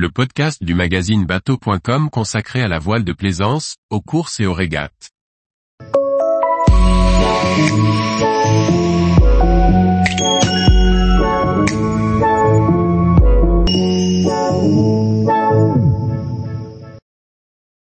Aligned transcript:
le 0.00 0.10
podcast 0.10 0.64
du 0.64 0.72
magazine 0.72 1.26
bateau.com 1.26 2.08
consacré 2.08 2.62
à 2.62 2.68
la 2.68 2.78
voile 2.78 3.04
de 3.04 3.12
plaisance, 3.12 3.76
aux 3.90 4.00
courses 4.00 4.40
et 4.40 4.46
aux 4.46 4.54
régates. 4.54 5.10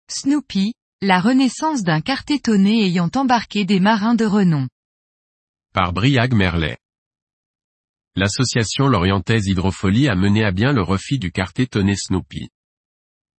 Snoopy, 0.09 0.73
la 1.03 1.19
renaissance 1.19 1.83
d'un 1.83 2.01
cartétonné 2.01 2.83
ayant 2.85 3.11
embarqué 3.15 3.63
des 3.63 3.79
marins 3.79 4.15
de 4.15 4.25
renom. 4.25 4.67
Par 5.71 5.93
Briag 5.93 6.33
Merlet. 6.33 6.79
L'association 8.17 8.87
lorientaise 8.87 9.45
Hydrofolie 9.45 10.09
a 10.09 10.15
mené 10.15 10.43
à 10.43 10.49
bien 10.49 10.73
le 10.73 10.81
refit 10.81 11.19
du 11.19 11.31
cartétonné 11.31 11.95
Snoopy. 11.95 12.49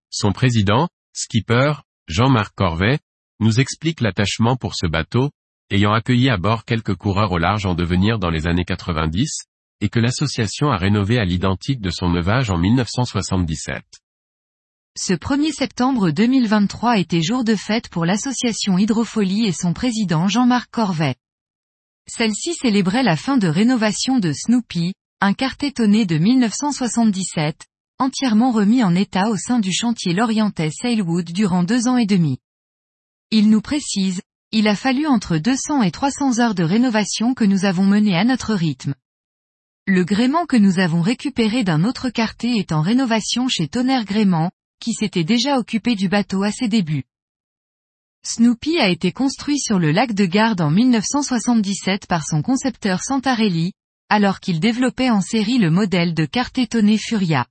Son 0.08 0.30
président, 0.30 0.88
skipper, 1.12 1.73
Jean-Marc 2.06 2.55
Corvet, 2.55 3.00
nous 3.41 3.59
explique 3.59 4.00
l'attachement 4.00 4.55
pour 4.55 4.77
ce 4.77 4.86
bateau, 4.86 5.33
ayant 5.72 5.92
accueilli 5.92 6.30
à 6.30 6.36
bord 6.36 6.64
quelques 6.64 6.95
coureurs 6.95 7.33
au 7.33 7.38
large 7.38 7.66
en 7.66 7.74
devenir 7.74 8.20
dans 8.20 8.30
les 8.30 8.46
années 8.46 8.64
90, 8.64 9.46
et 9.80 9.88
que 9.88 9.98
l'association 9.98 10.70
a 10.70 10.77
rénové 10.77 11.19
à 11.19 11.24
l'identique 11.24 11.80
de 11.80 11.91
son 11.91 12.08
neuvage 12.08 12.48
en 12.48 12.56
1977. 12.56 13.83
Ce 14.97 15.12
1er 15.12 15.50
septembre 15.50 16.12
2023 16.12 16.98
était 16.98 17.20
jour 17.20 17.42
de 17.42 17.56
fête 17.56 17.88
pour 17.88 18.06
l'association 18.06 18.78
Hydrofolie 18.78 19.47
et 19.47 19.52
son 19.52 19.72
président 19.72 20.28
Jean-Marc 20.28 20.70
Corvet. 20.70 21.16
Celle-ci 22.09 22.55
célébrait 22.55 23.03
la 23.03 23.17
fin 23.17 23.37
de 23.37 23.48
rénovation 23.48 24.19
de 24.19 24.33
Snoopy, 24.33 24.95
un 25.21 25.35
cartétonné 25.35 26.07
de 26.07 26.17
1977, 26.17 27.67
entièrement 27.98 28.51
remis 28.51 28.83
en 28.83 28.95
état 28.95 29.29
au 29.29 29.37
sein 29.37 29.59
du 29.59 29.73
chantier 29.73 30.15
lorientais 30.15 30.71
Sailwood 30.71 31.27
durant 31.27 31.65
deux 31.65 31.87
ans 31.87 31.98
et 31.98 32.07
demi. 32.07 32.39
Il 33.31 33.50
nous 33.50 33.61
précise, 33.61 34.23
il 34.53 34.69
a 34.69 34.75
fallu 34.75 35.06
entre 35.06 35.37
200 35.37 35.83
et 35.83 35.91
300 35.91 36.39
heures 36.39 36.55
de 36.55 36.62
rénovation 36.62 37.34
que 37.34 37.45
nous 37.45 37.67
avons 37.67 37.84
menées 37.84 38.17
à 38.17 38.25
notre 38.25 38.55
rythme. 38.55 38.95
Le 39.87 40.03
gréement 40.05 40.47
que 40.47 40.56
nous 40.56 40.78
avons 40.78 41.03
récupéré 41.03 41.62
d'un 41.62 41.84
autre 41.84 42.09
carté 42.09 42.56
est 42.56 42.72
en 42.72 42.81
rénovation 42.81 43.48
chez 43.48 43.69
Tonnerre 43.69 44.06
Gréement, 44.06 44.50
qui 44.81 44.95
s'était 44.95 45.25
déjà 45.25 45.59
occupé 45.59 45.95
du 45.95 46.09
bateau 46.09 46.43
à 46.43 46.53
ses 46.53 46.69
débuts. 46.69 47.05
Snoopy 48.24 48.78
a 48.78 48.88
été 48.88 49.12
construit 49.12 49.58
sur 49.58 49.78
le 49.78 49.92
lac 49.92 50.12
de 50.12 50.27
Garde 50.27 50.61
en 50.61 50.70
1977 50.70 52.06
par 52.06 52.25
son 52.27 52.42
concepteur 52.42 53.02
Santarelli, 53.02 53.72
alors 54.08 54.41
qu'il 54.41 54.60
développait 54.60 55.10
en 55.10 55.20
série 55.20 55.58
le 55.58 55.70
modèle 55.70 56.14
de 56.14 56.25
Cartétonné 56.25 56.98
Furia. 56.98 57.47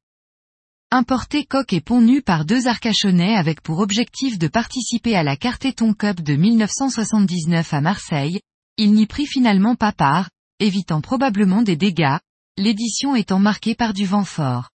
Importé 0.91 1.45
coque 1.45 1.73
et 1.73 1.81
pont 1.81 2.01
nu 2.01 2.21
par 2.21 2.45
deux 2.45 2.67
arcachonnais 2.67 3.35
avec 3.35 3.61
pour 3.61 3.79
objectif 3.79 4.39
de 4.39 4.47
participer 4.47 5.15
à 5.15 5.23
la 5.23 5.35
Cartéton 5.35 5.93
Cup 5.93 6.21
de 6.21 6.35
1979 6.35 7.73
à 7.73 7.81
Marseille, 7.81 8.39
il 8.77 8.93
n'y 8.93 9.05
prit 9.05 9.25
finalement 9.25 9.75
pas 9.75 9.91
part, 9.91 10.29
évitant 10.59 11.01
probablement 11.01 11.61
des 11.61 11.75
dégâts, 11.75 12.17
l'édition 12.57 13.15
étant 13.15 13.39
marquée 13.39 13.75
par 13.75 13.93
du 13.93 14.05
vent 14.05 14.23
fort. 14.23 14.69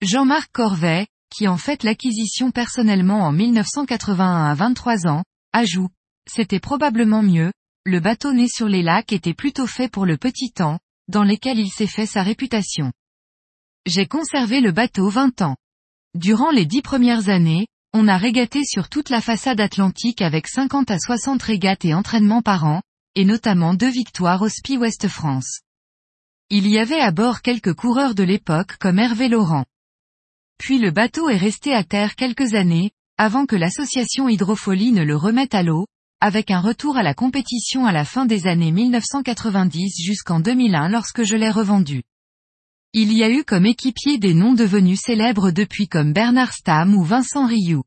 Jean-Marc 0.00 0.50
Corvet, 0.52 1.06
qui 1.30 1.48
en 1.48 1.56
fait 1.56 1.82
l'acquisition 1.82 2.50
personnellement 2.50 3.20
en 3.20 3.32
1981 3.32 4.44
à 4.50 4.54
23 4.54 5.06
ans, 5.06 5.24
ajoute, 5.52 5.92
c'était 6.30 6.60
probablement 6.60 7.22
mieux, 7.22 7.52
le 7.84 8.00
bateau 8.00 8.32
né 8.32 8.48
sur 8.48 8.68
les 8.68 8.82
lacs 8.82 9.12
était 9.12 9.34
plutôt 9.34 9.66
fait 9.66 9.88
pour 9.88 10.06
le 10.06 10.16
petit 10.16 10.50
temps, 10.50 10.78
dans 11.08 11.22
lesquels 11.22 11.58
il 11.58 11.70
s'est 11.70 11.86
fait 11.86 12.06
sa 12.06 12.22
réputation. 12.22 12.92
J'ai 13.86 14.06
conservé 14.06 14.60
le 14.60 14.72
bateau 14.72 15.08
20 15.08 15.42
ans. 15.42 15.56
Durant 16.14 16.50
les 16.50 16.66
dix 16.66 16.82
premières 16.82 17.28
années, 17.28 17.68
on 17.92 18.08
a 18.08 18.16
régaté 18.16 18.64
sur 18.64 18.88
toute 18.88 19.08
la 19.08 19.20
façade 19.20 19.60
atlantique 19.60 20.20
avec 20.20 20.48
50 20.48 20.90
à 20.90 20.98
60 20.98 21.42
régates 21.42 21.84
et 21.84 21.94
entraînements 21.94 22.42
par 22.42 22.64
an, 22.64 22.82
et 23.14 23.24
notamment 23.24 23.74
deux 23.74 23.90
victoires 23.90 24.42
au 24.42 24.48
Spi 24.48 24.76
West 24.76 25.08
France. 25.08 25.60
Il 26.50 26.68
y 26.68 26.78
avait 26.78 27.00
à 27.00 27.10
bord 27.10 27.42
quelques 27.42 27.74
coureurs 27.74 28.14
de 28.14 28.22
l'époque 28.22 28.76
comme 28.78 28.98
Hervé 28.98 29.28
Laurent. 29.28 29.64
Puis 30.58 30.78
le 30.78 30.90
bateau 30.90 31.28
est 31.28 31.36
resté 31.36 31.72
à 31.72 31.84
terre 31.84 32.16
quelques 32.16 32.54
années, 32.54 32.90
avant 33.18 33.46
que 33.46 33.56
l'association 33.56 34.28
Hydrofolie 34.28 34.92
ne 34.92 35.02
le 35.02 35.16
remette 35.16 35.54
à 35.54 35.62
l'eau, 35.62 35.86
avec 36.20 36.50
un 36.50 36.60
retour 36.60 36.96
à 36.96 37.02
la 37.02 37.14
compétition 37.14 37.86
à 37.86 37.92
la 37.92 38.04
fin 38.04 38.26
des 38.26 38.46
années 38.46 38.72
1990 38.72 40.02
jusqu'en 40.02 40.40
2001 40.40 40.88
lorsque 40.88 41.24
je 41.24 41.36
l'ai 41.36 41.50
revendu. 41.50 42.02
Il 42.92 43.12
y 43.12 43.22
a 43.22 43.30
eu 43.30 43.44
comme 43.44 43.66
équipier 43.66 44.16
des 44.18 44.32
noms 44.32 44.54
devenus 44.54 45.00
célèbres 45.00 45.50
depuis 45.50 45.88
comme 45.88 46.12
Bernard 46.12 46.52
Stam 46.52 46.94
ou 46.94 47.04
Vincent 47.04 47.46
Rioux. 47.46 47.84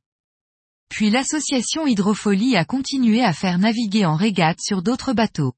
Puis 0.90 1.10
l'association 1.10 1.88
Hydrofolie 1.88 2.56
a 2.56 2.66
continué 2.66 3.24
à 3.24 3.34
faire 3.34 3.58
naviguer 3.58 4.06
en 4.06 4.16
régate 4.16 4.60
sur 4.62 4.84
d'autres 4.84 5.14
bateaux. 5.14 5.54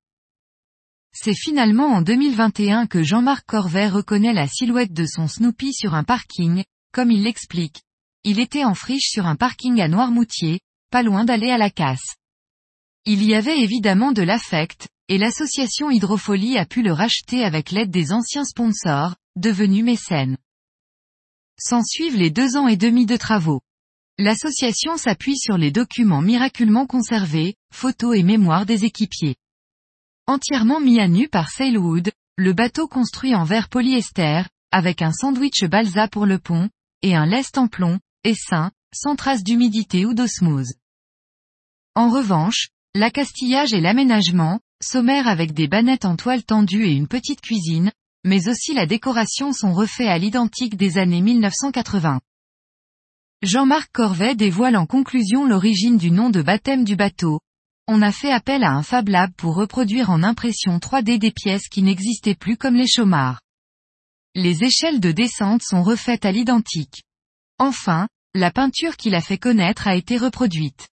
C'est 1.13 1.35
finalement 1.35 1.87
en 1.87 2.01
2021 2.01 2.87
que 2.87 3.03
Jean-Marc 3.03 3.45
Corvet 3.45 3.89
reconnaît 3.89 4.33
la 4.33 4.47
silhouette 4.47 4.93
de 4.93 5.05
son 5.05 5.27
Snoopy 5.27 5.73
sur 5.73 5.93
un 5.93 6.03
parking, 6.03 6.63
comme 6.91 7.11
il 7.11 7.23
l'explique. 7.23 7.81
Il 8.23 8.39
était 8.39 8.63
en 8.63 8.75
friche 8.75 9.09
sur 9.09 9.25
un 9.25 9.35
parking 9.35 9.81
à 9.81 9.87
Noirmoutier, 9.87 10.59
pas 10.91 11.03
loin 11.03 11.25
d'aller 11.25 11.49
à 11.49 11.57
la 11.57 11.69
casse. 11.69 12.15
Il 13.05 13.23
y 13.23 13.33
avait 13.33 13.59
évidemment 13.59 14.11
de 14.11 14.21
l'affect, 14.21 14.87
et 15.07 15.17
l'association 15.17 15.89
Hydrofolie 15.89 16.57
a 16.57 16.65
pu 16.65 16.83
le 16.83 16.93
racheter 16.93 17.43
avec 17.43 17.71
l'aide 17.71 17.89
des 17.89 18.11
anciens 18.11 18.45
sponsors, 18.45 19.15
devenus 19.35 19.83
mécènes. 19.83 20.37
S'en 21.57 21.83
suivent 21.83 22.17
les 22.17 22.29
deux 22.29 22.57
ans 22.57 22.67
et 22.67 22.77
demi 22.77 23.05
de 23.05 23.17
travaux. 23.17 23.61
L'association 24.17 24.97
s'appuie 24.97 25.37
sur 25.37 25.57
les 25.57 25.71
documents 25.71 26.21
miraculement 26.21 26.85
conservés, 26.85 27.55
photos 27.73 28.15
et 28.15 28.23
mémoires 28.23 28.65
des 28.65 28.85
équipiers. 28.85 29.35
Entièrement 30.27 30.79
mis 30.79 30.99
à 30.99 31.07
nu 31.07 31.27
par 31.27 31.49
Sailwood, 31.49 32.11
le 32.37 32.53
bateau 32.53 32.87
construit 32.87 33.35
en 33.35 33.43
verre 33.43 33.69
polyester, 33.69 34.43
avec 34.71 35.01
un 35.01 35.11
sandwich 35.11 35.63
balsa 35.65 36.07
pour 36.07 36.25
le 36.25 36.39
pont, 36.39 36.69
et 37.01 37.15
un 37.15 37.25
lest 37.25 37.57
en 37.57 37.67
plomb, 37.67 37.99
essaim, 38.23 38.71
sans 38.93 39.15
trace 39.15 39.43
d'humidité 39.43 40.05
ou 40.05 40.13
d'osmose. 40.13 40.73
En 41.95 42.09
revanche, 42.09 42.69
l'accastillage 42.93 43.73
et 43.73 43.81
l'aménagement, 43.81 44.59
sommaire 44.81 45.27
avec 45.27 45.53
des 45.53 45.67
bannettes 45.67 46.05
en 46.05 46.15
toile 46.15 46.43
tendue 46.43 46.85
et 46.85 46.93
une 46.93 47.07
petite 47.07 47.41
cuisine, 47.41 47.91
mais 48.23 48.47
aussi 48.47 48.73
la 48.73 48.85
décoration 48.85 49.53
sont 49.53 49.73
refaits 49.73 50.07
à 50.07 50.17
l'identique 50.17 50.75
des 50.75 50.97
années 50.97 51.21
1980. 51.21 52.21
Jean-Marc 53.41 53.89
Corvet 53.91 54.35
dévoile 54.35 54.77
en 54.77 54.85
conclusion 54.85 55.45
l'origine 55.45 55.97
du 55.97 56.11
nom 56.11 56.29
de 56.29 56.43
baptême 56.43 56.83
du 56.83 56.95
bateau. 56.95 57.39
On 57.87 58.03
a 58.03 58.11
fait 58.11 58.31
appel 58.31 58.63
à 58.63 58.71
un 58.71 58.83
Fab 58.83 59.09
Lab 59.09 59.31
pour 59.35 59.55
reproduire 59.55 60.11
en 60.11 60.21
impression 60.21 60.77
3D 60.77 61.17
des 61.17 61.31
pièces 61.31 61.67
qui 61.67 61.81
n'existaient 61.81 62.35
plus 62.35 62.55
comme 62.55 62.75
les 62.75 62.87
chaumards. 62.87 63.41
Les 64.33 64.63
échelles 64.63 65.01
de 65.01 65.11
descente 65.11 65.61
sont 65.61 65.83
refaites 65.83 66.23
à 66.23 66.31
l'identique. 66.31 67.03
Enfin, 67.59 68.07
la 68.33 68.49
peinture 68.49 68.95
qu'il 68.95 69.13
a 69.13 69.19
fait 69.19 69.37
connaître 69.37 69.89
a 69.89 69.95
été 69.95 70.17
reproduite. 70.17 70.87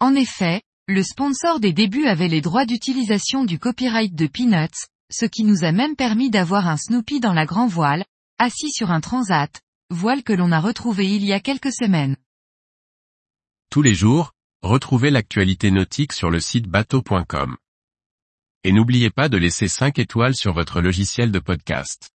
En 0.00 0.14
effet, 0.14 0.62
le 0.86 1.02
sponsor 1.02 1.60
des 1.60 1.74
débuts 1.74 2.06
avait 2.06 2.28
les 2.28 2.40
droits 2.40 2.64
d'utilisation 2.64 3.44
du 3.44 3.58
copyright 3.58 4.14
de 4.14 4.26
Peanuts, 4.26 4.86
ce 5.10 5.26
qui 5.26 5.44
nous 5.44 5.64
a 5.64 5.72
même 5.72 5.96
permis 5.96 6.30
d'avoir 6.30 6.66
un 6.66 6.78
Snoopy 6.78 7.20
dans 7.20 7.34
la 7.34 7.44
grand 7.44 7.66
voile, 7.66 8.06
assis 8.38 8.70
sur 8.70 8.90
un 8.90 9.02
transat, 9.02 9.60
voile 9.90 10.22
que 10.22 10.32
l'on 10.32 10.50
a 10.50 10.60
retrouvé 10.60 11.14
il 11.14 11.26
y 11.26 11.34
a 11.34 11.40
quelques 11.40 11.72
semaines. 11.72 12.16
Tous 13.70 13.82
les 13.82 13.94
jours, 13.94 14.32
retrouvez 14.62 15.10
l'actualité 15.10 15.70
nautique 15.70 16.14
sur 16.14 16.30
le 16.30 16.40
site 16.40 16.68
bateau.com. 16.68 17.58
Et 18.64 18.72
n'oubliez 18.72 19.10
pas 19.10 19.28
de 19.28 19.36
laisser 19.36 19.68
5 19.68 19.98
étoiles 19.98 20.34
sur 20.34 20.54
votre 20.54 20.80
logiciel 20.80 21.30
de 21.30 21.38
podcast. 21.38 22.10